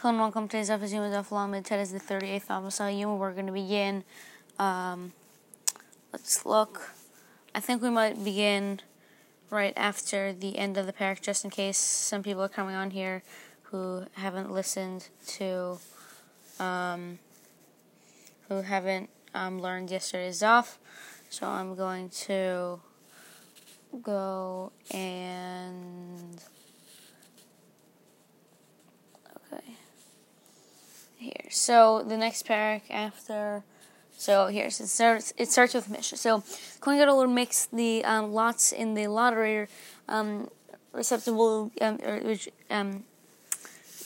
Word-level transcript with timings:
Hello 0.00 0.12
and 0.12 0.20
welcome 0.20 0.46
to 0.46 0.52
today's 0.52 0.70
episode 0.70 1.12
of 1.12 1.32
Lamed. 1.32 1.64
Today 1.64 1.82
is 1.82 1.90
the 1.90 1.98
38th 1.98 2.56
Amos 2.56 2.78
We're 2.78 3.32
going 3.32 3.46
to 3.46 3.52
begin. 3.52 4.04
Um, 4.56 5.12
let's 6.12 6.46
look. 6.46 6.92
I 7.52 7.58
think 7.58 7.82
we 7.82 7.90
might 7.90 8.22
begin 8.22 8.78
right 9.50 9.72
after 9.76 10.32
the 10.32 10.56
end 10.56 10.76
of 10.76 10.86
the 10.86 10.92
parak, 10.92 11.20
just 11.20 11.44
in 11.44 11.50
case 11.50 11.78
some 11.78 12.22
people 12.22 12.44
are 12.44 12.48
coming 12.48 12.76
on 12.76 12.92
here 12.92 13.24
who 13.72 14.04
haven't 14.12 14.52
listened 14.52 15.08
to, 15.26 15.78
um, 16.60 17.18
who 18.48 18.62
haven't 18.62 19.10
um, 19.34 19.60
learned 19.60 19.90
yesterday's 19.90 20.44
off. 20.44 20.78
So 21.28 21.48
I'm 21.48 21.74
going 21.74 22.10
to 22.10 22.78
go 24.00 24.70
and 24.92 26.40
here. 31.18 31.50
So 31.50 32.02
the 32.06 32.16
next 32.16 32.46
parak 32.46 32.82
after. 32.90 33.64
So 34.16 34.48
here 34.48 34.66
it 34.66 34.72
starts. 34.72 35.32
It 35.36 35.48
starts 35.48 35.74
with 35.74 35.88
Mishnah. 35.90 36.18
So 36.18 36.42
Kohen 36.80 36.98
Gadol 36.98 37.26
mix 37.26 37.66
the 37.66 38.04
um, 38.04 38.32
lots 38.32 38.72
in 38.72 38.94
the 38.94 39.06
lottery 39.06 39.68
um, 40.08 40.48
receptacle, 40.92 41.70
um, 41.80 41.98
which 42.24 42.48
um, 42.70 43.04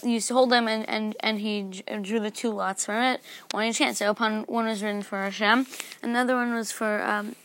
used 0.02 0.28
to 0.28 0.34
hold 0.34 0.50
them, 0.50 0.68
and, 0.68 0.88
and, 0.88 1.16
and 1.20 1.38
he 1.40 1.62
drew 2.02 2.20
the 2.20 2.30
two 2.30 2.50
lots 2.50 2.86
from 2.86 3.02
it, 3.02 3.20
one 3.52 3.64
each 3.66 3.78
hand. 3.78 3.96
So 3.96 4.10
upon 4.10 4.42
one 4.42 4.66
was 4.66 4.82
written 4.82 5.02
for 5.02 5.18
Hashem, 5.22 5.66
another 6.02 6.34
one 6.34 6.54
was 6.54 6.72
for. 6.72 7.02
Um, 7.02 7.36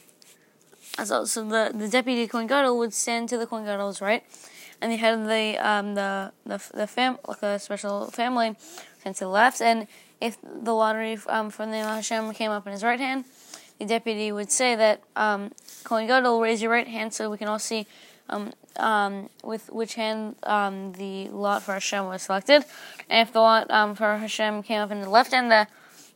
so, 1.04 1.26
so 1.26 1.44
the 1.44 1.72
the 1.76 1.88
deputy 1.88 2.28
Kohen 2.28 2.48
Gadol 2.48 2.78
would 2.80 2.94
stand 2.94 3.30
to 3.30 3.38
the 3.38 3.46
Kohen 3.46 3.66
Gadol's 3.66 4.02
right, 4.02 4.24
and 4.82 4.92
the 4.92 4.96
head 4.96 5.14
of 5.14 5.28
the 5.28 5.58
um, 5.60 5.96
the 5.96 6.32
the 6.46 6.62
the 6.74 6.88
fam 6.88 7.18
like 7.28 7.44
a 7.44 7.60
special 7.60 8.08
family 8.08 8.56
and 9.08 9.16
to 9.16 9.22
the 9.22 9.30
left. 9.30 9.62
And 9.62 9.88
if 10.22 10.38
the 10.42 10.74
lottery 10.74 11.18
um, 11.28 11.50
from 11.50 11.72
the 11.72 11.78
Hashem 11.78 12.34
came 12.34 12.52
up 12.52 12.68
in 12.68 12.74
his 12.74 12.84
right 12.84 13.00
hand, 13.00 13.26
the 13.80 13.86
deputy 13.86 14.32
would 14.32 14.52
say 14.52 14.76
that 14.76 15.02
um, 15.16 15.52
Kohen 15.84 16.06
Gadol, 16.08 16.42
raise 16.42 16.62
your 16.62 16.72
right 16.72 16.88
hand 16.88 17.14
so 17.14 17.32
we 17.32 17.38
can 17.38 17.48
all 17.48 17.60
see 17.60 17.88
um, 18.30 18.52
um, 18.78 19.30
with 19.44 19.72
which 19.72 19.96
hand 19.96 20.36
um, 20.44 20.94
the 20.94 21.30
lot 21.30 21.64
for 21.64 21.74
Hashem 21.74 22.06
was 22.06 22.24
selected. 22.24 22.66
And 23.10 23.28
if 23.28 23.34
the 23.34 23.40
lot 23.40 23.72
um, 23.72 23.96
for 23.96 24.18
Hashem 24.18 24.64
came 24.64 24.82
up 24.82 24.92
in 24.92 25.02
the 25.02 25.10
left 25.10 25.32
hand, 25.32 25.50
the, 25.52 25.68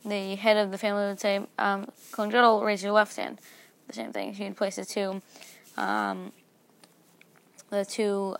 the 0.06 0.36
head 0.36 0.58
of 0.58 0.72
the 0.72 0.78
family 0.78 1.08
would 1.08 1.20
say, 1.20 1.42
um, 1.58 1.88
Kohen 2.12 2.30
Gadol, 2.30 2.64
raise 2.64 2.84
your 2.84 2.92
left 2.92 3.16
hand. 3.16 3.40
The 3.88 3.94
same 3.94 4.12
thing. 4.12 4.34
He'd 4.34 4.58
place 4.58 4.76
the 4.76 4.86
two, 4.86 5.22
um, 5.78 6.32
the 7.70 7.86
two 7.86 8.36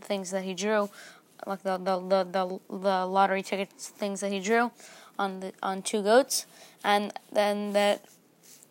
things 0.00 0.30
that 0.30 0.44
he 0.44 0.54
drew 0.54 0.90
like 1.46 1.62
the 1.62 1.78
the, 1.78 1.98
the, 2.00 2.24
the, 2.24 2.76
the 2.78 3.06
lottery 3.06 3.42
tickets 3.42 3.88
things 3.88 4.20
that 4.20 4.30
he 4.32 4.40
drew 4.40 4.70
on 5.18 5.40
the 5.40 5.52
on 5.62 5.82
two 5.82 6.02
goats, 6.02 6.46
and 6.84 7.12
then 7.32 7.72
that 7.72 8.04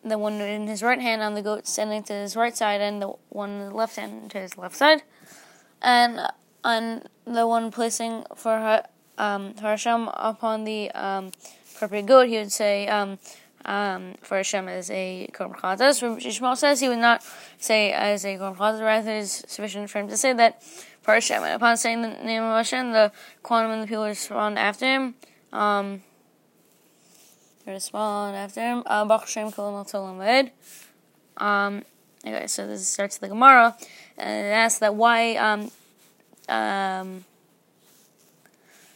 the 0.03 0.17
one 0.17 0.33
in 0.41 0.67
his 0.67 0.81
right 0.81 0.99
hand 0.99 1.21
on 1.21 1.35
the 1.35 1.41
goat 1.41 1.67
standing 1.67 2.03
to 2.03 2.13
his 2.13 2.35
right 2.35 2.55
side, 2.55 2.81
and 2.81 3.01
the 3.01 3.13
one 3.29 3.51
in 3.51 3.69
the 3.69 3.75
left 3.75 3.95
hand 3.95 4.31
to 4.31 4.39
his 4.39 4.57
left 4.57 4.75
side, 4.75 5.03
and 5.81 6.19
on 6.63 7.03
the 7.25 7.47
one 7.47 7.71
placing 7.71 8.23
for 8.35 8.83
um, 9.17 9.53
for 9.53 9.67
Hashem 9.67 10.09
upon 10.13 10.63
the 10.63 10.91
um, 10.91 11.31
appropriate 11.75 12.05
goat, 12.05 12.27
he 12.27 12.37
would 12.37 12.51
say. 12.51 12.87
Um, 12.87 13.19
um, 13.65 14.15
for 14.21 14.37
Hashem 14.37 14.67
as 14.67 14.89
a 14.89 15.29
Korban 15.33 15.55
Chatas. 15.55 16.01
Shmuel 16.01 16.57
says 16.57 16.79
he 16.79 16.89
would 16.89 16.97
not 16.97 17.23
say 17.59 17.91
as 17.91 18.25
a 18.25 18.37
Korban 18.37 18.57
Chatas, 18.57 18.81
rather 18.81 19.09
it 19.09 19.19
is 19.19 19.43
sufficient 19.47 19.89
for 19.89 19.99
him 19.99 20.07
to 20.07 20.17
say 20.17 20.33
that 20.33 20.63
And 21.07 21.45
upon 21.55 21.77
saying 21.77 22.03
the 22.03 22.09
name 22.09 22.43
of 22.43 22.55
Hashem, 22.55 22.91
the 22.91 23.11
Kohanim 23.43 23.73
and 23.73 23.83
the 23.83 23.87
people 23.87 24.05
respond 24.05 24.59
after 24.59 24.85
him. 24.85 25.15
Um, 25.51 26.03
respond 27.65 28.35
after 28.35 28.61
him. 28.61 28.83
Uh, 28.85 29.05
Baruch 29.05 29.21
Hashem 29.21 29.51
Kolam 29.51 30.51
Um, 31.37 31.83
okay, 32.25 32.47
so 32.47 32.67
this 32.67 32.87
starts 32.87 33.17
the 33.17 33.27
Gemara, 33.27 33.75
and 34.17 34.45
it 34.45 34.51
asks 34.51 34.79
that 34.79 34.95
why, 34.95 35.35
um, 35.37 35.71
um, 36.47 37.25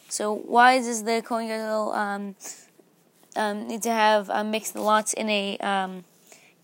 so 0.07 0.35
why 0.35 0.77
does 0.77 1.03
the 1.03 1.23
Kohen 1.25 1.47
Gadol, 1.47 1.91
um, 1.91 2.35
um, 3.35 3.67
need 3.67 3.81
to 3.81 3.91
have 3.91 4.29
uh, 4.29 4.43
mixed 4.43 4.75
lots 4.75 5.13
in 5.13 5.27
a, 5.29 5.57
um, 5.57 6.03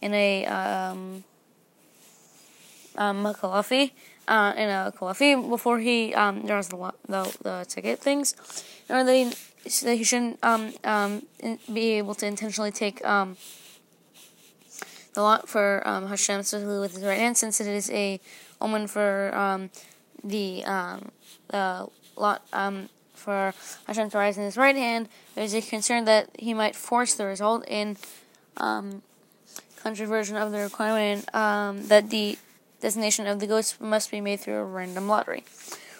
in 0.01 0.13
a, 0.13 0.46
um, 0.46 1.24
um, 2.96 3.24
makalafi? 3.24 3.91
Uh, 4.31 4.53
in 4.56 4.69
a 4.69 4.94
coffee 4.96 5.36
before 5.36 5.80
he 5.80 6.14
um, 6.16 6.46
draws 6.46 6.69
the, 6.69 6.94
the, 7.08 7.38
the 7.44 7.66
ticket 7.68 8.00
things, 8.00 8.34
or 8.90 9.03
they 9.03 9.30
that 9.84 9.96
he 9.96 10.03
shouldn't 10.03 10.40
um, 10.42 10.74
um, 10.86 11.24
be 11.72 11.92
able 12.00 12.16
to 12.16 12.25
intentionally 12.25 12.72
take 12.72 13.06
um, 13.06 13.36
the 15.14 15.22
lot 15.22 15.50
for 15.50 15.86
um, 15.86 16.08
Hashem, 16.08 16.40
especially 16.40 16.80
with 16.80 16.94
his 16.94 17.03
right 17.03 17.19
hand, 17.19 17.36
since 17.36 17.59
it 17.59 17.68
is 17.68 17.92
a 17.92 18.22
omen 18.62 18.88
for 18.88 19.36
um, 19.36 19.69
the 20.24 20.63
um, 20.63 21.12
the 21.50 21.88
lot 22.16 22.42
um, 22.53 22.88
for 23.13 23.53
Hashem 23.86 24.09
to 24.12 24.18
rise 24.18 24.38
in 24.38 24.46
his 24.46 24.56
right 24.56 24.75
hand. 24.75 25.09
There's 25.36 25.53
a 25.53 25.62
concern 25.62 26.06
that 26.06 26.30
he 26.40 26.53
might 26.53 26.75
force 26.75 27.16
the 27.16 27.25
result 27.25 27.66
in 27.68 27.98
um, 28.56 29.02
controversion 29.75 30.38
of 30.38 30.53
the 30.53 30.59
requirement 30.59 31.36
um, 31.36 31.88
that 31.88 32.09
the 32.09 32.38
designation 32.81 33.28
of 33.28 33.40
the 33.40 33.47
goats 33.47 33.80
must 33.80 34.12
be 34.12 34.19
made 34.19 34.40
through 34.40 34.56
a 34.56 34.66
random 34.66 35.08
lottery. 35.08 35.44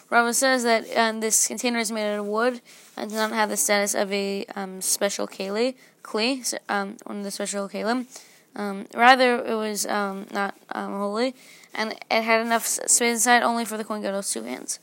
Rava 0.10 0.34
says 0.34 0.64
that 0.64 0.86
um, 0.98 1.22
this 1.22 1.48
container 1.48 1.80
is 1.80 1.92
made 1.92 2.12
out 2.12 2.20
of 2.20 2.26
wood 2.26 2.60
and 2.98 3.10
does 3.10 3.18
not 3.18 3.32
have 3.32 3.50
the 3.50 3.56
status 3.56 3.96
of 3.96 4.12
a 4.12 4.46
um, 4.56 4.82
special 4.82 5.26
keli, 5.26 5.76
kli, 6.04 6.54
um, 6.68 6.98
one 7.06 7.20
of 7.20 7.24
the 7.24 7.32
special 7.32 7.70
kalim. 7.70 8.08
Um, 8.54 8.88
rather, 8.94 9.46
it 9.46 9.56
was 9.56 9.86
um, 9.86 10.28
not 10.34 10.58
um, 10.74 10.92
holy, 10.98 11.34
and 11.74 11.94
it 12.12 12.22
had 12.24 12.42
enough 12.42 12.66
space 12.68 13.02
inside 13.02 13.44
only 13.44 13.64
for 13.64 13.78
the 13.78 13.86
Kohen 13.86 14.02
Gadol's 14.02 14.30
two 14.30 14.44
hands. 14.44 14.80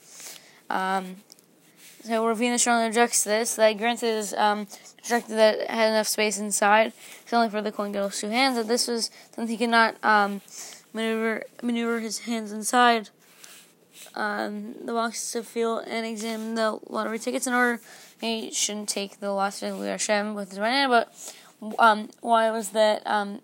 So 2.04 2.24
Ravina 2.24 2.58
strongly 2.58 2.86
objects 2.86 3.24
to 3.24 3.28
this, 3.28 3.56
that 3.56 3.76
granted 3.76 4.06
is 4.06 4.32
um, 4.32 4.66
that 5.08 5.58
it 5.58 5.68
had 5.68 5.90
enough 5.90 6.08
space 6.08 6.38
inside, 6.38 6.94
it's 7.22 7.32
only 7.34 7.50
for 7.50 7.60
the 7.60 7.70
Kohen 7.70 7.92
Gadol's 7.92 8.18
two 8.18 8.30
hands, 8.30 8.56
that 8.56 8.66
this 8.66 8.88
was 8.88 9.10
something 9.34 9.48
he 9.48 9.58
could 9.58 9.68
not 9.68 9.96
maneuver 10.92 11.44
maneuver 11.62 12.00
his 12.00 12.20
hands 12.20 12.52
inside 12.52 13.10
um, 14.14 14.74
the 14.84 14.92
box 14.92 15.32
to 15.32 15.42
feel 15.42 15.78
and 15.78 16.06
examine 16.06 16.54
the 16.54 16.78
lottery 16.88 17.18
tickets 17.18 17.46
in 17.46 17.52
order 17.52 17.80
he 18.20 18.50
shouldn't 18.50 18.88
take 18.88 19.20
the 19.20 19.30
of 19.30 19.80
Hashem 19.80 20.34
with 20.34 20.50
his 20.50 20.58
right 20.58 20.70
hand. 20.70 20.90
But 20.90 21.34
um, 21.78 22.10
why 22.20 22.50
was 22.50 22.70
that 22.70 23.02
um, 23.06 23.40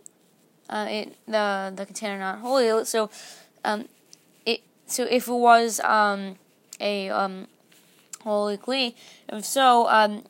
uh, 0.68 0.86
it 0.88 1.16
the 1.26 1.72
the 1.74 1.86
container 1.86 2.18
not 2.18 2.40
holy? 2.40 2.84
So 2.84 3.10
um, 3.64 3.88
it 4.44 4.62
so 4.86 5.04
if 5.04 5.28
it 5.28 5.32
was 5.32 5.80
um, 5.80 6.36
a 6.80 7.10
um, 7.10 7.46
holy 8.22 8.56
kli, 8.56 8.94
if 9.28 9.44
so, 9.44 9.88
um, 9.88 10.24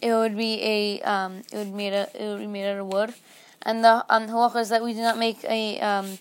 it 0.00 0.12
would 0.12 0.36
be 0.36 0.62
a 0.62 1.00
um, 1.02 1.42
it 1.52 1.58
would 1.58 1.72
made 1.72 1.92
a, 1.92 2.08
it 2.14 2.28
would 2.28 2.40
be 2.40 2.46
made 2.46 2.66
out 2.68 2.78
of 2.78 2.86
wood. 2.86 3.14
And 3.62 3.82
the 3.82 4.04
um, 4.10 4.28
halacha 4.28 4.60
is 4.60 4.68
that 4.68 4.82
we 4.82 4.92
do 4.92 5.00
not 5.00 5.18
make 5.18 5.42
a 5.44 5.80
um, 5.80 6.18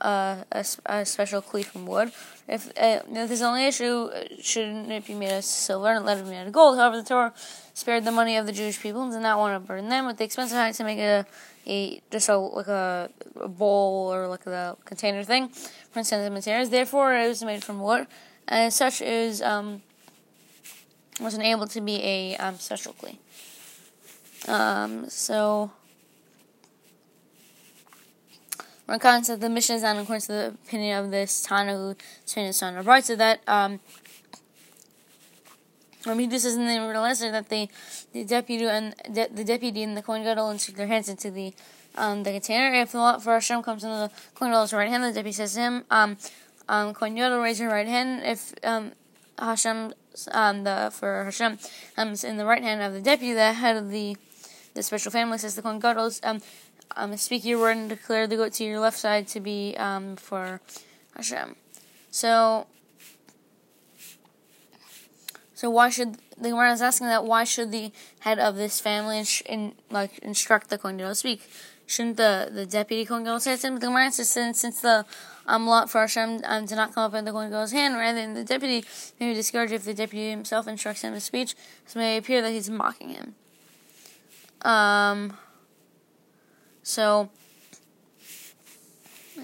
a, 0.00 0.44
a, 0.86 1.04
special 1.04 1.42
kli 1.42 1.64
from 1.64 1.86
wood. 1.86 2.12
If, 2.48 2.68
uh, 2.68 3.00
if 3.10 3.28
there's 3.28 3.42
only 3.42 3.66
issue, 3.66 4.10
shouldn't 4.40 4.90
it 4.90 5.06
be 5.06 5.14
made 5.14 5.32
of 5.32 5.44
silver 5.44 5.92
and 5.92 6.04
let 6.04 6.18
it 6.18 6.24
be 6.24 6.30
made 6.30 6.46
of 6.46 6.52
gold? 6.52 6.78
However, 6.78 6.98
the 6.98 7.08
Torah 7.08 7.32
spared 7.74 8.04
the 8.04 8.12
money 8.12 8.36
of 8.36 8.46
the 8.46 8.52
Jewish 8.52 8.80
people 8.80 9.02
and 9.02 9.12
did 9.12 9.20
not 9.20 9.38
want 9.38 9.54
to 9.54 9.66
burn 9.66 9.88
them 9.88 10.06
with 10.06 10.18
the 10.18 10.24
expense 10.24 10.50
of 10.52 10.58
having 10.58 10.74
to 10.74 10.84
make 10.84 10.98
a, 10.98 11.24
a 11.66 12.00
just 12.10 12.28
a 12.28 12.36
like 12.36 12.68
a, 12.68 13.10
a 13.40 13.48
bowl 13.48 14.12
or 14.12 14.28
like 14.28 14.46
a 14.46 14.76
container 14.84 15.24
thing 15.24 15.48
for 15.48 16.00
instance 16.00 16.30
materials. 16.30 16.70
Therefore, 16.70 17.14
it 17.14 17.28
was 17.28 17.42
made 17.42 17.64
from 17.64 17.80
wood, 17.80 18.06
and 18.48 18.66
as 18.66 18.74
such, 18.74 19.00
is 19.00 19.40
um, 19.42 19.82
wasn't 21.20 21.44
able 21.44 21.66
to 21.68 21.80
be 21.80 22.02
a 22.04 22.36
um, 22.36 22.58
special 22.58 22.94
kli. 22.94 23.16
Um, 24.48 25.08
so. 25.08 25.70
Rakan 28.88 29.24
said 29.24 29.40
the 29.40 29.48
Mishnah 29.48 29.76
is 29.76 29.82
not 29.82 29.96
according 29.96 30.20
to 30.22 30.28
the 30.28 30.46
opinion 30.64 31.04
of 31.04 31.10
this 31.10 31.42
Tana 31.42 31.76
who 31.76 31.96
trained 32.26 32.48
his 32.48 32.56
son 32.56 32.74
right, 32.84 33.04
so 33.04 33.16
that 33.16 33.40
um 33.48 33.80
Rabbi 36.06 36.28
says 36.38 36.54
in 36.54 36.66
the 36.66 37.00
lesser 37.00 37.32
that 37.32 37.48
the 37.48 37.68
the 38.12 38.24
deputy 38.24 38.64
and 38.64 38.94
de, 39.12 39.28
the 39.28 39.42
deputy 39.42 39.82
and 39.82 39.96
the 39.96 40.02
Kohen 40.02 40.22
Gadol 40.22 40.50
insert 40.50 40.76
their 40.76 40.86
hands 40.86 41.08
into 41.08 41.32
the 41.32 41.52
um 41.96 42.22
the 42.22 42.30
container. 42.30 42.72
If 42.74 42.92
the 42.92 42.98
lot 42.98 43.22
for 43.24 43.32
Hashem 43.32 43.64
comes 43.64 43.82
into 43.82 43.96
the 43.96 44.10
Kohen 44.36 44.52
Gadol's 44.52 44.72
right 44.72 44.88
hand, 44.88 45.02
the 45.02 45.12
deputy 45.12 45.32
says 45.32 45.54
to 45.54 45.60
him, 45.60 45.84
um 45.90 46.16
um 46.68 46.94
Kohen 46.94 47.16
Gadol 47.16 47.40
raise 47.40 47.58
your 47.58 47.70
right 47.70 47.88
hand. 47.88 48.22
If 48.24 48.54
um 48.62 48.92
Hashem 49.36 49.94
um 50.30 50.62
the 50.62 50.92
for 50.94 51.24
Hashem 51.24 51.58
comes 51.96 52.22
in 52.22 52.36
the 52.36 52.46
right 52.46 52.62
hand 52.62 52.82
of 52.82 52.92
the 52.92 53.00
deputy, 53.00 53.32
the 53.32 53.52
head 53.52 53.76
of 53.76 53.90
the 53.90 54.16
the 54.74 54.84
special 54.84 55.10
family 55.10 55.38
says 55.38 55.56
the 55.56 55.62
Kohen 55.62 55.80
Gadol's 55.80 56.20
um 56.22 56.40
um, 56.94 57.16
speak 57.16 57.44
your 57.44 57.58
word 57.58 57.76
and 57.76 57.88
declare 57.88 58.26
the 58.26 58.36
goat 58.36 58.52
to 58.54 58.64
your 58.64 58.80
left 58.80 58.98
side 58.98 59.26
to 59.28 59.40
be 59.40 59.74
um, 59.78 60.16
for 60.16 60.60
Hashem. 61.16 61.56
So, 62.10 62.66
So 65.56 65.70
why 65.70 65.88
should 65.88 66.18
the 66.36 66.50
Gemara 66.50 66.72
is 66.72 66.82
asking 66.82 67.06
that? 67.06 67.24
Why 67.24 67.44
should 67.44 67.72
the 67.72 67.90
head 68.20 68.38
of 68.38 68.56
this 68.56 68.78
family 68.78 69.24
in, 69.46 69.72
like 69.90 70.18
instruct 70.18 70.68
the 70.68 70.76
Kohen 70.76 70.98
to 70.98 71.14
speak? 71.14 71.40
Shouldn't 71.86 72.18
the, 72.18 72.50
the 72.52 72.66
deputy 72.66 73.06
Kohen 73.06 73.24
Gadol 73.24 73.40
say? 73.40 73.56
But 73.56 73.80
the 73.80 73.86
Gemara 73.86 74.12
says 74.12 74.28
since, 74.28 74.60
since 74.60 74.82
the 74.82 75.06
um, 75.46 75.66
lot 75.66 75.88
for 75.88 76.02
Hashem 76.02 76.42
um, 76.44 76.66
did 76.66 76.74
not 76.74 76.94
come 76.94 77.04
up 77.04 77.14
in 77.14 77.24
the 77.24 77.32
Kohen 77.32 77.48
Gadol's 77.48 77.72
hand, 77.72 77.94
rather 77.94 78.20
than 78.20 78.34
the 78.34 78.44
deputy 78.44 78.84
may 79.18 79.30
be 79.30 79.34
discouraged 79.34 79.72
if 79.72 79.84
the 79.84 79.94
deputy 79.94 80.28
himself 80.28 80.68
instructs 80.68 81.00
him 81.00 81.14
to 81.14 81.20
speech, 81.20 81.54
it 81.86 81.96
may 81.96 82.18
appear 82.18 82.42
that 82.42 82.50
he's 82.50 82.68
mocking 82.68 83.08
him. 83.08 83.34
Um. 84.60 85.38
So 86.86 87.30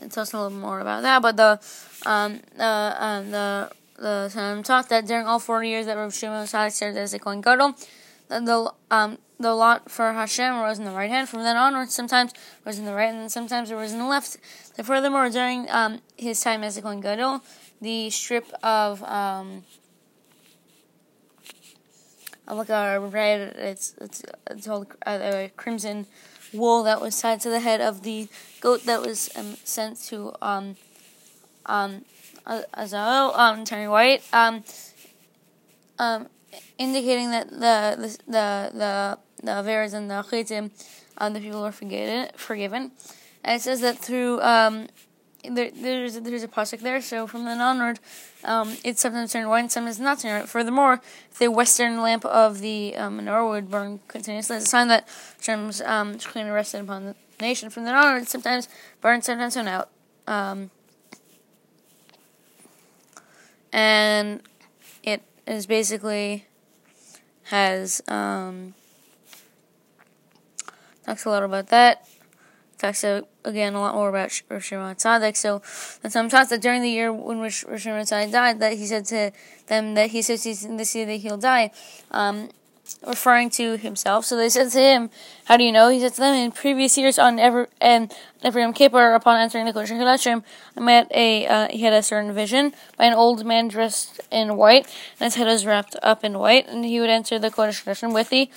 it 0.01 0.13
tells 0.13 0.33
a 0.33 0.41
little 0.41 0.57
more 0.57 0.79
about 0.79 1.03
that, 1.03 1.21
but 1.23 1.37
the 1.37 1.61
um, 2.07 2.39
uh, 2.57 3.21
the 3.23 3.71
the 3.97 4.33
um, 4.37 4.63
taught 4.63 4.89
that 4.91 5.07
during 5.07 5.27
all 5.27 5.41
40 5.41 5.69
years 5.69 5.87
that 5.87 5.97
Rav 5.97 6.15
Shimon 6.15 6.47
Tzaddik 6.47 6.71
served 6.71 6.97
as 6.97 7.13
a 7.15 7.19
Kohen 7.19 7.41
Gadol, 7.41 7.75
the, 8.29 8.73
um 8.93 9.19
the 9.41 9.53
lot 9.57 9.91
for 9.91 10.13
Hashem 10.13 10.61
was 10.61 10.79
in 10.79 10.85
the 10.85 10.93
right 10.93 11.11
hand. 11.11 11.29
From 11.29 11.43
then 11.43 11.57
onwards, 11.57 11.93
sometimes 11.93 12.33
was 12.65 12.79
in 12.79 12.85
the 12.85 12.95
right, 12.95 13.11
and 13.11 13.23
then 13.23 13.29
sometimes 13.29 13.73
it 13.73 13.75
was 13.75 13.93
in 13.93 13.99
the 13.99 14.07
left. 14.07 14.37
So 14.77 14.85
furthermore, 14.85 15.29
during 15.29 15.69
um, 15.69 16.01
his 16.17 16.41
time 16.41 16.63
as 16.63 16.77
a 16.77 16.83
Kohen 16.83 17.01
Gadol, 17.01 17.43
the 17.81 18.09
strip 18.11 18.47
of 18.63 19.03
um, 19.03 19.65
like 22.49 22.69
a 22.69 23.01
red, 23.01 23.57
it's 23.57 23.97
it's 24.01 24.23
it's 24.49 24.67
called 24.69 24.87
uh, 25.05 25.49
crimson 25.57 26.07
wool 26.53 26.83
that 26.85 27.01
was 27.01 27.21
tied 27.21 27.41
to 27.41 27.51
the 27.51 27.61
head 27.61 27.81
of 27.81 28.03
the 28.03 28.29
goat 28.61 28.85
that 28.85 29.03
was 29.03 29.31
um, 29.37 29.57
sent 29.65 30.01
to 30.05 30.35
um 30.43 30.77
um 31.67 32.05
Azazel, 32.47 33.35
um 33.35 33.65
turning 33.65 33.91
white, 33.91 34.23
um 34.33 34.65
um 35.99 36.27
indicating 36.79 37.31
that 37.31 37.51
the 37.51 37.97
the 37.97 38.19
the 38.27 38.71
the, 38.75 39.19
the 39.43 39.51
Averas 39.51 39.95
and 39.95 40.11
the 40.11 40.23
Chitim, 40.23 40.71
um, 41.19 41.33
the 41.33 41.41
people 41.41 41.63
were 41.63 41.73
forgiven. 41.73 42.29
Forgiven, 42.37 42.93
and 43.45 43.57
it 43.57 43.63
says 43.63 43.81
that 43.81 43.99
through 43.99 44.41
um, 44.41 44.89
there, 45.49 45.71
there's 45.71 46.21
there's 46.21 46.43
a 46.43 46.49
pasuk 46.49 46.81
there. 46.81 47.01
So 47.01 47.27
from 47.27 47.45
then 47.45 47.61
onward, 47.61 47.99
um, 48.45 48.77
it's 48.85 49.01
sometimes 49.01 49.33
turned 49.33 49.49
white, 49.49 49.71
sometimes 49.73 49.99
not 49.99 50.21
turned 50.21 50.41
white. 50.41 50.49
Furthermore, 50.49 51.01
the 51.39 51.51
western 51.51 52.01
lamp 52.01 52.25
of 52.25 52.61
the 52.61 52.97
um, 52.97 53.21
menorah 53.21 53.49
would 53.51 53.71
burn 53.71 54.01
continuously. 54.09 54.57
It's 54.57 54.67
a 54.67 54.69
sign 54.69 54.89
that 54.89 55.09
Hashem's 55.39 55.81
um, 55.83 56.15
Shekhinah 56.15 56.55
rested 56.55 56.83
upon 56.83 57.05
the 57.05 57.15
nation. 57.41 57.71
From 57.71 57.85
then 57.85 57.95
onward, 57.95 58.29
sometimes 58.29 58.69
burn, 59.01 59.23
sometimes 59.23 59.55
turn 59.55 59.69
out. 59.69 59.91
Um, 60.27 60.71
and 63.73 64.43
it 65.03 65.23
is 65.47 65.67
basically 65.67 66.47
has 67.45 68.01
um, 68.07 68.75
talks 71.05 71.25
a 71.25 71.31
lot 71.31 71.43
about 71.43 71.69
that. 71.69 72.07
Talks 72.83 73.05
uh, 73.05 73.21
again 73.45 73.75
a 73.75 73.81
lot 73.81 73.95
more 73.95 74.09
about 74.09 74.43
Rosh 74.49 74.73
Tzaddik. 74.73 75.37
So 75.37 75.63
the 76.03 76.11
Talmud 76.11 76.33
talks 76.33 76.51
that 76.51 76.61
during 76.61 76.83
the 76.83 76.91
year 76.91 77.13
when 77.13 77.39
Rosh 77.39 77.65
Tzaddik 77.65 78.33
died, 78.33 78.59
that 78.59 78.73
he 78.73 78.87
said 78.87 79.05
to 79.05 79.31
them 79.69 79.95
that 79.95 80.11
he 80.11 80.19
associates 80.19 80.65
in 80.65 80.79
this 80.79 80.93
year 80.97 81.07
that 81.07 81.19
he'll 81.19 81.37
die. 81.37 81.71
Um, 82.11 82.49
referring 83.07 83.51
to 83.51 83.77
himself. 83.77 84.25
So 84.25 84.37
they 84.37 84.49
said 84.49 84.71
to 84.71 84.81
him, 84.81 85.11
"How 85.47 85.57
do 85.57 85.65
you 85.65 85.73
know?" 85.73 85.89
He 85.89 86.01
said 86.01 86.15
to 86.15 86.21
them, 86.21 86.35
"In 86.35 86.53
previous 86.53 86.97
years, 86.99 87.19
on 87.19 87.39
every 87.39 87.67
and 87.81 88.13
every 88.43 88.63
Yom 88.63 88.73
Kippur, 88.73 89.15
upon 89.15 89.41
entering 89.41 89.67
the 89.67 89.73
Kodesh 89.73 89.91
Hashim, 89.91 90.43
I 90.77 90.81
met 90.81 91.11
a 91.15 91.47
uh, 91.47 91.69
he 91.69 91.83
had 91.83 91.93
a 91.93 92.03
certain 92.03 92.33
vision 92.33 92.75
by 92.97 93.07
an 93.07 93.15
old 93.15 93.45
man 93.45 93.69
dressed 93.69 94.21
in 94.31 94.57
white, 94.57 94.87
and 95.19 95.27
his 95.27 95.37
head 95.37 95.47
was 95.47 95.65
wrapped 95.65 95.97
up 96.03 96.25
in 96.25 96.39
white, 96.39 96.69
and 96.69 96.85
he 96.85 97.01
would 97.01 97.11
enter 97.11 97.39
the 97.39 97.51
Kodesh 97.51 97.85
Hashim 97.85 98.13
with 98.13 98.31
thee, 98.31 98.51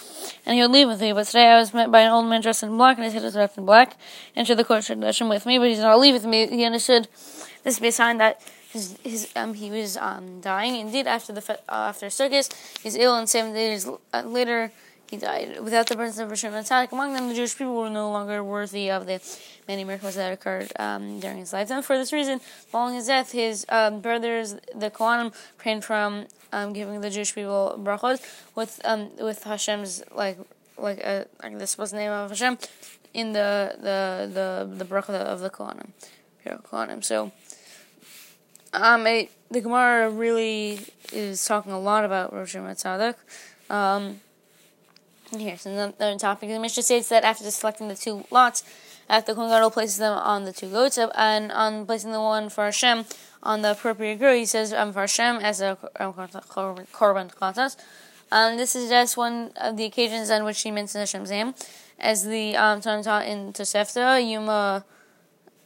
and 0.45 0.55
he 0.55 0.61
would 0.61 0.71
leave 0.71 0.87
with 0.87 0.99
thee. 0.99 1.11
But 1.11 1.27
today 1.27 1.47
I 1.47 1.59
was 1.59 1.73
met 1.73 1.91
by 1.91 2.01
an 2.01 2.11
old 2.11 2.25
man 2.25 2.41
dressed 2.41 2.63
in 2.63 2.77
black, 2.77 2.97
and 2.97 3.05
his 3.05 3.13
head 3.13 3.23
was 3.23 3.35
wrapped 3.35 3.57
in 3.57 3.65
black, 3.65 3.95
enter 4.35 4.55
the 4.55 4.65
Kodesh 4.65 4.95
Hashim 4.95 5.29
with 5.29 5.45
me, 5.45 5.57
but 5.57 5.67
he 5.67 5.75
did 5.75 5.81
not 5.81 5.99
leave 5.99 6.13
with 6.13 6.25
me. 6.25 6.47
He 6.47 6.65
understood 6.65 7.07
this 7.63 7.75
to 7.75 7.81
be 7.81 7.89
a 7.89 7.91
sign 7.91 8.17
that." 8.17 8.41
His, 8.75 8.97
his 9.03 9.21
um 9.37 9.53
he 9.53 9.71
was 9.71 9.95
um 9.95 10.41
dying. 10.41 10.75
Indeed, 10.75 11.07
after 11.07 11.31
the 11.31 11.43
uh, 11.69 11.91
after 11.91 12.07
Sukkos, 12.07 12.47
he's 12.83 12.97
ill, 12.97 13.15
and 13.15 13.27
seven 13.29 13.53
days 13.53 13.87
uh, 13.87 14.21
later 14.37 14.69
he 15.09 15.15
died. 15.15 15.61
Without 15.61 15.87
the 15.87 15.95
presence 15.95 16.19
of 16.19 16.27
Hashem 16.27 16.53
attack 16.53 16.91
among 16.91 17.13
them, 17.13 17.29
the 17.29 17.35
Jewish 17.35 17.57
people 17.57 17.75
were 17.75 17.89
no 17.89 18.11
longer 18.11 18.43
worthy 18.43 18.91
of 18.91 19.05
the 19.05 19.21
many 19.65 19.85
miracles 19.85 20.15
that 20.15 20.33
occurred 20.33 20.73
um, 20.77 21.21
during 21.21 21.37
his 21.37 21.53
lifetime. 21.53 21.83
For 21.83 21.97
this 21.97 22.11
reason, 22.11 22.39
following 22.39 22.95
his 22.95 23.07
death, 23.07 23.31
his 23.31 23.65
um, 23.69 24.01
brothers, 24.01 24.55
the 24.75 24.91
Kohanim, 24.91 25.33
refrained 25.57 25.85
from 25.85 26.25
um, 26.51 26.73
giving 26.73 26.99
the 26.99 27.09
Jewish 27.09 27.33
people 27.33 27.79
brachos 27.81 28.19
with 28.55 28.81
um 28.83 29.01
with 29.17 29.43
Hashem's 29.43 30.03
like 30.13 30.37
like 30.77 30.99
uh, 31.01 31.23
like 31.41 31.59
this 31.59 31.77
was 31.77 31.91
the 31.91 31.97
name 32.03 32.11
of 32.11 32.29
Hashem 32.29 32.57
in 33.13 33.31
the 33.31 33.49
the 33.87 33.99
the 34.37 34.47
the 34.79 34.85
bracha 34.91 35.15
of 35.33 35.39
the 35.39 35.49
Kohanim, 35.49 35.91
Kohanim. 36.45 37.01
So. 37.05 37.31
Um, 38.75 39.07
it, 39.07 39.31
the 39.49 39.61
Gemara 39.61 40.09
really 40.09 40.79
is 41.13 41.45
talking 41.45 41.71
a 41.71 41.79
lot 41.79 42.03
about 42.03 42.33
Rosh 42.33 42.55
Hashanah 42.55 43.15
Um, 43.69 44.19
here's 45.31 45.65
another 45.65 46.17
topic. 46.17 46.49
The 46.49 46.59
Mishnah 46.59 46.83
states 46.83 47.07
that 47.09 47.23
after 47.23 47.49
selecting 47.51 47.87
the 47.87 47.95
two 47.95 48.25
lots, 48.31 48.63
after 49.09 49.31
the 49.31 49.35
Kohen 49.35 49.49
Gadol 49.49 49.71
places 49.71 49.97
them 49.97 50.17
on 50.17 50.43
the 50.43 50.51
two 50.51 50.69
goats, 50.69 50.97
and 50.97 51.51
on 51.53 51.85
placing 51.85 52.11
the 52.11 52.19
one 52.19 52.49
for 52.49 52.65
Hashem 52.65 53.05
on 53.41 53.61
the 53.61 53.71
appropriate 53.71 54.19
goat, 54.19 54.35
he 54.35 54.45
says 54.45 54.73
um, 54.73 54.91
for 54.91 55.01
Hashem 55.01 55.37
as 55.37 55.61
a 55.61 55.77
um, 55.99 56.13
korban 56.13 57.33
chatas. 57.33 57.77
Um, 58.31 58.57
this 58.57 58.75
is 58.75 58.89
just 58.89 59.15
one 59.15 59.51
of 59.55 59.77
the 59.77 59.85
occasions 59.85 60.29
on 60.29 60.43
which 60.43 60.61
he 60.61 60.71
mentions 60.71 60.95
Hashem's 60.95 61.29
name, 61.29 61.53
as 61.97 62.25
the 62.25 62.57
um, 62.57 62.81
time 62.81 63.03
taught 63.03 63.25
in 63.25 63.53
Tosefta, 63.53 64.19
Yuma 64.19 64.83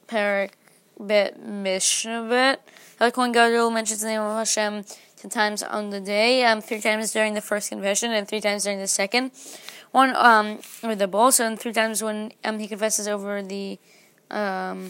Perik 0.07 0.51
Bet 0.99 1.39
Mishnah 1.39 2.57
the 2.99 3.11
Kohen 3.11 3.31
Gadol 3.31 3.71
mentions 3.71 4.01
the 4.01 4.07
name 4.07 4.21
of 4.21 4.35
Hashem 4.35 4.83
ten 5.15 5.31
times 5.31 5.63
on 5.63 5.89
the 5.89 6.01
day, 6.01 6.43
um, 6.43 6.59
three 6.59 6.81
times 6.81 7.13
during 7.13 7.33
the 7.33 7.41
first 7.41 7.69
confession 7.69 8.11
and 8.11 8.27
three 8.27 8.41
times 8.41 8.65
during 8.65 8.79
the 8.79 8.87
second. 8.87 9.31
One 9.91 10.13
um, 10.17 10.59
with 10.83 10.99
the 10.99 11.07
bowl, 11.07 11.31
so 11.31 11.47
and 11.47 11.57
three 11.57 11.71
times 11.71 12.03
when 12.03 12.33
um, 12.43 12.59
he 12.59 12.67
confesses 12.67 13.07
over 13.07 13.41
the 13.41 13.79
um, 14.29 14.89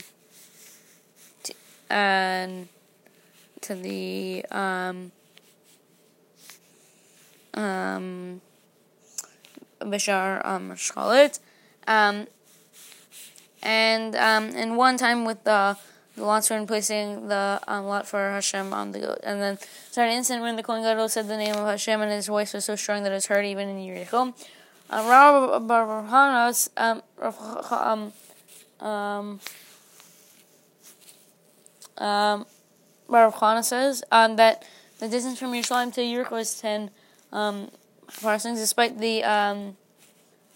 t- 1.44 1.54
and 1.90 2.68
to 3.62 3.76
the 3.76 4.44
um, 4.50 5.12
um, 7.54 8.42
Bashar 9.80 10.44
um, 10.44 10.76
Charlotte, 10.76 11.38
um, 11.88 12.26
and 13.62 14.16
um, 14.16 14.52
and 14.56 14.76
one 14.76 14.98
time 14.98 15.24
with 15.24 15.44
the 15.44 15.78
the 16.20 16.26
lots 16.26 16.50
when 16.50 16.68
placing 16.68 17.30
the 17.30 17.60
um, 17.68 17.86
lot 17.86 18.06
for 18.06 18.20
Hashem 18.30 18.74
on 18.74 18.92
the 18.92 19.00
goat. 19.00 19.20
And 19.24 19.42
then 19.42 19.58
started 19.90 20.12
an 20.12 20.18
incident 20.18 20.44
when 20.44 20.56
the 20.56 20.64
Kohen 20.64 20.84
Gadol 20.84 21.10
said 21.10 21.28
the 21.28 21.38
name 21.38 21.56
of 21.56 21.66
Hashem 21.66 22.02
and 22.02 22.12
his 22.12 22.28
voice 22.28 22.54
was 22.54 22.66
so 22.66 22.76
strong 22.76 23.04
that 23.04 23.12
it 23.12 23.16
was 23.16 23.26
heard 23.28 23.46
even 23.46 23.70
in 23.70 23.78
Yericho. 23.78 24.34
Um, 24.92 25.08
Rav 25.08 25.54
um, 25.54 27.02
um, 27.72 28.14
um, 28.80 29.40
um, 31.98 32.46
Rav 33.08 33.36
Chana 33.36 33.64
says 33.64 34.04
um, 34.12 34.36
that 34.36 34.64
the 35.00 35.08
distance 35.08 35.40
from 35.40 35.54
Yerushalayim 35.54 35.94
to 35.94 36.02
Yericho 36.02 36.40
is 36.40 36.60
10 36.60 36.92
um, 37.32 37.72
parsons, 38.22 38.60
despite 38.60 39.00
the 39.00 39.24
um, 39.24 39.78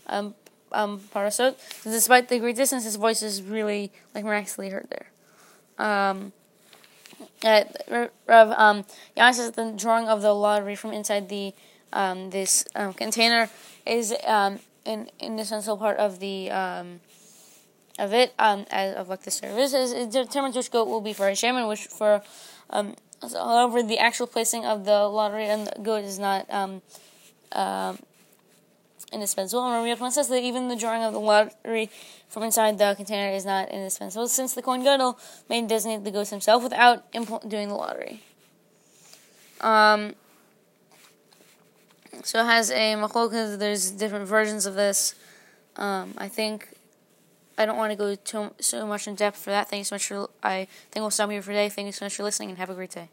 um, 0.08 0.36
um, 0.72 1.00
parasot. 1.14 1.58
Despite 1.84 2.28
the 2.28 2.40
great 2.40 2.56
distance, 2.56 2.84
his 2.84 2.98
voice 2.98 3.22
is 3.22 3.42
really 3.44 3.92
like 4.14 4.26
miraculously 4.26 4.70
heard 4.70 4.88
there 4.90 5.13
um, 5.78 6.34
uh, 7.44 7.64
Rav 8.28 8.52
um, 8.52 8.86
Yana 9.18 9.34
says 9.34 9.52
the 9.52 9.74
drawing 9.76 10.08
of 10.08 10.22
the 10.22 10.34
lottery 10.34 10.76
from 10.76 10.94
inside 10.94 11.30
the 11.30 11.54
um, 11.92 12.30
this 12.32 12.66
um, 12.76 12.94
container 12.94 13.50
is 13.86 14.16
um, 14.26 14.60
an, 14.86 15.10
an 15.20 15.40
essential 15.40 15.78
part 15.78 15.98
of 15.98 16.20
the 16.20 16.50
um, 16.52 17.00
of 18.00 18.14
it 18.14 18.34
um, 18.40 18.66
as, 18.72 18.96
of 18.96 19.10
like 19.10 19.24
the 19.24 19.32
service 19.32 19.74
is. 19.74 19.92
It 19.92 20.12
determines 20.12 20.56
which 20.56 20.72
goat 20.72 20.88
will 20.88 21.02
be 21.02 21.14
for 21.14 21.28
Hashem 21.28 21.56
and 21.56 21.68
which 21.68 21.86
for 21.86 22.24
um, 22.70 22.96
however 23.22 23.84
the 23.84 24.00
actual 24.00 24.28
placing 24.28 24.66
of 24.66 24.86
the 24.86 25.08
lottery 25.08 25.46
and 25.46 25.68
the 25.68 25.82
goat 25.82 26.04
is 26.04 26.20
not 26.20 26.52
um, 26.52 26.82
um, 27.52 28.00
indispensable. 29.14 29.64
And 29.64 29.86
Rabbi 29.86 30.10
says 30.10 30.28
that 30.30 30.42
even 30.42 30.68
the 30.68 30.76
drawing 30.76 31.04
of 31.04 31.14
the 31.14 31.20
lottery 31.20 31.90
from 32.28 32.44
inside 32.44 32.78
the 32.78 32.94
container 32.96 33.34
is 33.34 33.46
not 33.46 33.70
indispensable, 33.70 34.28
since 34.28 34.54
the 34.54 34.62
Kohen 34.62 34.84
Gadol 34.84 35.18
may 35.50 35.62
designate 35.66 36.04
the 36.04 36.12
ghost 36.12 36.32
himself 36.32 36.64
without 36.64 37.12
impl- 37.14 37.48
doing 37.48 37.70
the 37.70 37.76
lottery. 37.76 38.22
Um, 39.62 40.16
so 42.24 42.40
it 42.40 42.46
has 42.46 42.72
a 42.72 42.96
machlokas. 42.96 43.58
There's 43.58 43.92
different 43.92 44.28
versions 44.28 44.66
of 44.66 44.76
this. 44.76 45.16
Um, 45.76 46.14
I 46.18 46.28
think 46.28 46.70
I 47.58 47.66
don't 47.66 47.78
want 47.78 47.92
to 47.92 47.96
go 47.96 48.16
too 48.16 48.54
so 48.60 48.86
much 48.86 49.08
in 49.08 49.16
depth 49.16 49.38
for 49.38 49.50
that. 49.50 49.70
Thanks 49.70 49.90
so 49.90 49.96
much 49.96 50.08
for 50.08 50.30
I 50.44 50.68
think 50.92 51.04
we'll 51.04 51.12
stop 51.12 51.30
here 51.32 51.42
for 51.42 51.52
today. 51.52 51.70
Thank 51.70 51.88
you 51.88 51.92
so 51.92 52.06
much 52.06 52.16
for 52.16 52.24
listening 52.24 52.50
and 52.50 52.58
have 52.58 52.70
a 52.70 52.76
great 52.76 52.92
day. 52.92 53.10